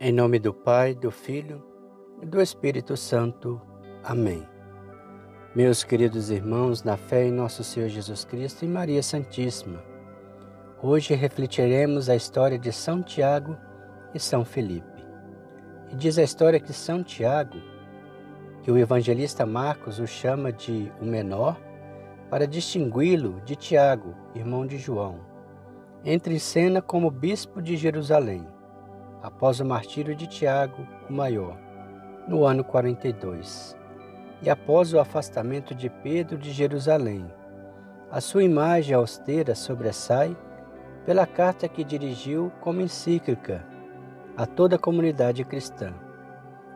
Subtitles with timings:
[0.00, 1.60] Em nome do Pai, do Filho
[2.22, 3.60] e do Espírito Santo.
[4.04, 4.46] Amém.
[5.56, 9.82] Meus queridos irmãos, na fé em nosso Senhor Jesus Cristo e Maria Santíssima,
[10.80, 13.56] hoje refletiremos a história de São Tiago
[14.14, 15.04] e São Felipe.
[15.90, 17.60] E diz a história que São Tiago,
[18.62, 21.60] que o evangelista Marcos o chama de o menor,
[22.30, 25.18] para distingui-lo de Tiago, irmão de João,
[26.04, 28.46] entra em cena como bispo de Jerusalém
[29.22, 31.56] após o martírio de Tiago, o maior,
[32.26, 33.76] no ano 42,
[34.42, 37.26] e após o afastamento de Pedro de Jerusalém.
[38.10, 40.36] A sua imagem austera sobressai
[41.04, 43.64] pela carta que dirigiu como encíclica
[44.36, 45.92] a toda a comunidade cristã.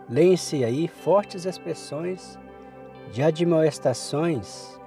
[0.08, 2.38] Leem-se aí fortes expressões
[3.12, 4.78] de admoestações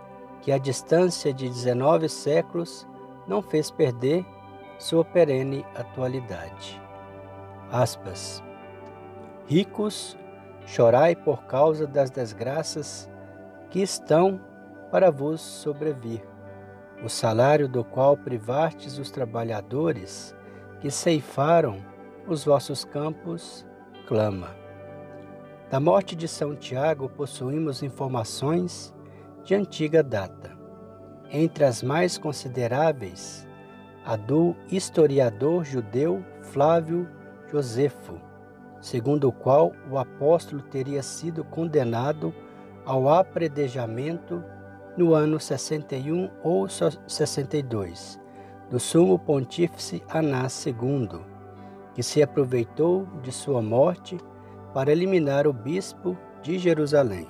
[0.41, 2.85] que a distância de 19 séculos
[3.27, 4.25] não fez perder
[4.77, 6.84] sua perene atualidade
[7.71, 8.43] aspas,
[9.47, 10.17] Ricos,
[10.65, 13.09] chorai por causa das desgraças
[13.69, 14.41] que estão
[14.89, 16.23] para vos sobrevir,
[17.03, 20.35] o salário do qual privastes os trabalhadores
[20.79, 21.77] que ceifaram
[22.27, 23.65] os vossos campos,
[24.07, 24.55] clama.
[25.69, 28.93] Da morte de São Tiago possuímos informações
[29.43, 30.57] de antiga data.
[31.31, 33.47] Entre as mais consideráveis,
[34.03, 37.07] a do historiador judeu Flávio
[37.51, 38.19] Josefo,
[38.81, 42.33] segundo o qual o apóstolo teria sido condenado
[42.85, 44.43] ao apredejamento
[44.97, 48.19] no ano 61 ou 62
[48.69, 51.19] do sumo pontífice Anás II,
[51.93, 54.17] que se aproveitou de sua morte
[54.73, 57.27] para eliminar o bispo de Jerusalém.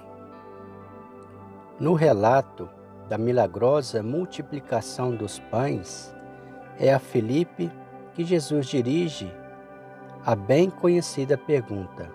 [1.79, 2.69] No relato
[3.09, 6.15] da milagrosa multiplicação dos pães,
[6.79, 7.69] é a Filipe
[8.13, 9.31] que Jesus dirige
[10.25, 12.09] a bem conhecida pergunta: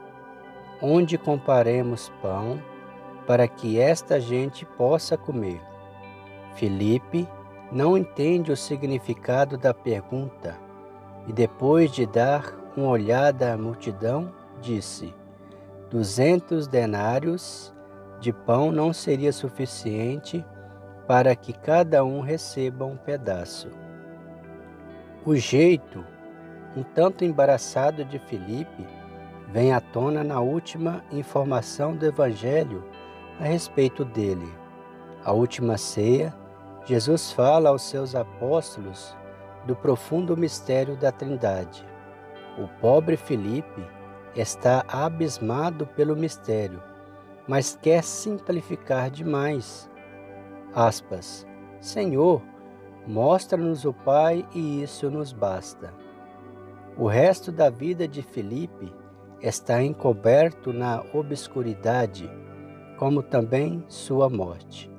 [0.82, 2.60] Onde compraremos pão
[3.26, 5.60] para que esta gente possa comer?
[6.54, 7.28] Felipe
[7.70, 10.58] não entende o significado da pergunta
[11.28, 15.14] e, depois de dar uma olhada à multidão, disse:
[15.88, 17.72] Duzentos denários
[18.18, 20.44] de pão não seria suficiente
[21.06, 23.68] para que cada um receba um pedaço.
[25.24, 26.04] O jeito
[26.76, 28.86] um tanto embaraçado de Filipe,
[29.48, 32.84] vem à tona na última informação do Evangelho
[33.40, 34.48] a respeito dele.
[35.24, 36.34] A última ceia,
[36.84, 39.16] Jesus fala aos seus apóstolos
[39.66, 41.86] do profundo mistério da Trindade.
[42.58, 43.82] O pobre Filipe
[44.34, 46.82] está abismado pelo mistério,
[47.46, 49.90] mas quer simplificar demais.
[50.74, 51.46] Aspas.
[51.80, 52.42] Senhor,
[53.06, 55.92] mostra-nos o Pai e isso nos basta.
[56.96, 58.92] O resto da vida de Felipe
[59.40, 62.30] está encoberto na obscuridade,
[62.98, 64.90] como também sua morte.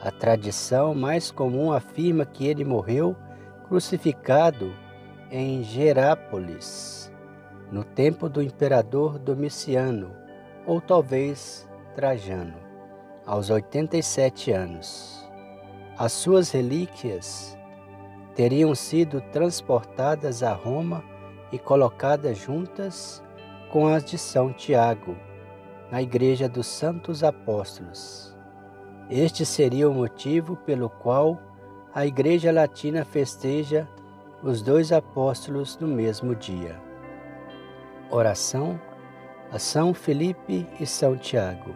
[0.00, 3.16] A tradição mais comum afirma que ele morreu
[3.66, 4.72] crucificado
[5.30, 7.10] em Gerápolis,
[7.70, 10.10] no tempo do imperador Domiciano,
[10.66, 12.56] ou talvez Trajano,
[13.26, 15.28] aos 87 anos.
[15.96, 17.56] As suas relíquias
[18.34, 21.11] teriam sido transportadas a Roma
[21.52, 23.22] e colocadas juntas
[23.70, 25.16] com as de São Tiago,
[25.90, 28.34] na Igreja dos Santos Apóstolos.
[29.10, 31.38] Este seria o motivo pelo qual
[31.94, 33.86] a Igreja Latina festeja
[34.42, 36.80] os dois apóstolos no mesmo dia.
[38.10, 38.80] Oração
[39.52, 41.74] a São Felipe e São Tiago.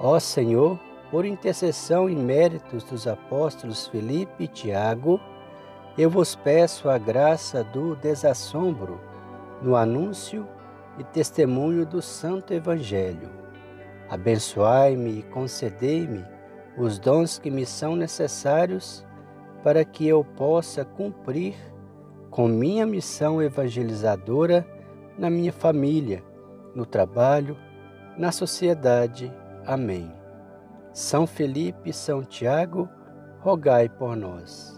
[0.00, 0.80] Ó Senhor,
[1.10, 5.20] por intercessão e méritos dos apóstolos Felipe e Tiago,
[5.98, 9.00] eu vos peço a graça do desassombro
[9.60, 10.46] no anúncio
[10.96, 13.28] e testemunho do Santo Evangelho.
[14.08, 16.24] Abençoai-me e concedei-me
[16.76, 19.04] os dons que me são necessários
[19.64, 21.56] para que eu possa cumprir
[22.30, 24.64] com minha missão evangelizadora
[25.18, 26.22] na minha família,
[26.76, 27.56] no trabalho,
[28.16, 29.32] na sociedade.
[29.66, 30.12] Amém.
[30.92, 32.88] São Felipe e São Tiago,
[33.40, 34.77] rogai por nós.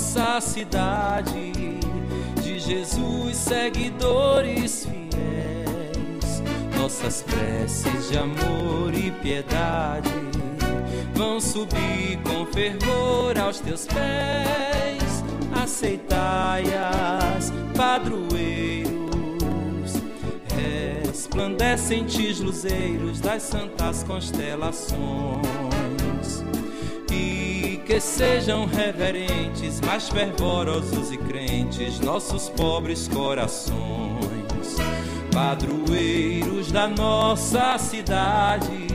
[0.00, 1.52] Nossa cidade,
[2.42, 6.42] de Jesus, seguidores fiéis.
[6.74, 10.10] Nossas preces de amor e piedade
[11.14, 15.22] vão subir com fervor aos teus pés.
[15.62, 18.90] Aceitai-as, padroeiros,
[21.04, 25.69] resplandecentes luzeiros das santas constelações
[27.90, 34.76] que sejam reverentes, mais fervorosos e crentes, nossos pobres corações,
[35.32, 38.86] padroeiros da nossa cidade,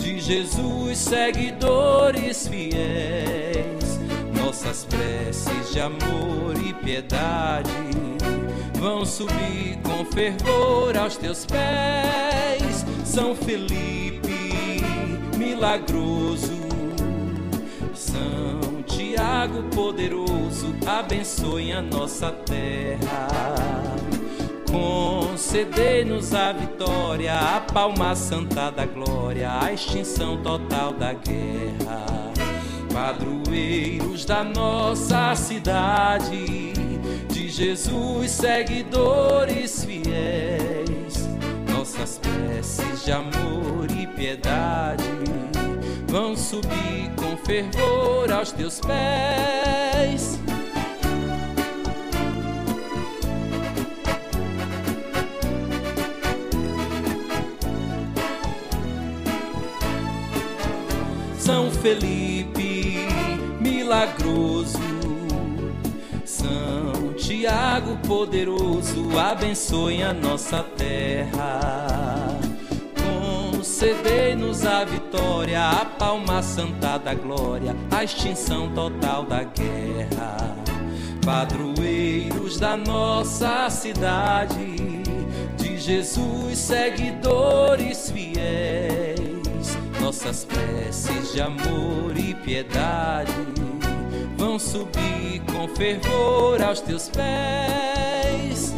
[0.00, 4.00] de Jesus, seguidores fiéis,
[4.34, 7.70] nossas preces de amor e piedade
[8.80, 14.80] vão subir com fervor aos teus pés, São Felipe,
[15.36, 16.65] milagroso
[18.16, 23.28] são Tiago poderoso, abençoe a nossa terra.
[24.70, 32.04] Concedei-nos a vitória, a palma santa da glória, a extinção total da guerra.
[32.92, 36.72] Padroeiros da nossa cidade,
[37.28, 41.15] de Jesus, seguidores fiéis,
[41.86, 45.04] nossas preces de amor e piedade
[46.08, 50.40] vão subir com fervor aos teus pés.
[61.38, 63.06] São Felipe,
[63.60, 64.80] milagroso,
[67.46, 72.40] Tiago, poderoso, abençoe a nossa terra
[73.76, 80.56] concedei-nos a vitória, a palma santa da glória, a extinção total da guerra.
[81.24, 85.04] Padroeiros da nossa cidade,
[85.56, 93.75] de Jesus, seguidores fiéis, nossas preces de amor e piedade
[94.58, 98.74] subir com fervor aos teus pés